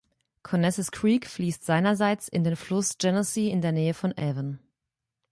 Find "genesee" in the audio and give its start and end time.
2.97-3.51